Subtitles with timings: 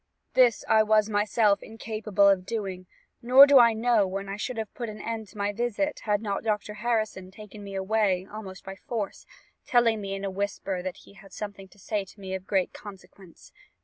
[0.33, 2.87] This I was myself incapable of doing,
[3.21, 6.23] nor do I know when I should have put an end to my visit, had
[6.23, 9.27] not Dr Harrison taken me away almost by force,
[9.63, 12.73] telling me in a whisper that he had something to say to me of great
[12.73, 13.51] consequence.